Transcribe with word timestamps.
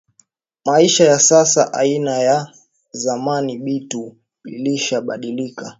Maisha 0.65 1.05
ya 1.05 1.19
sasa 1.19 1.73
aina 1.73 2.11
sa 2.17 2.23
ya 2.23 2.53
zamani 2.91 3.57
bitu 3.57 4.17
bilisha 4.43 5.01
badilika 5.01 5.69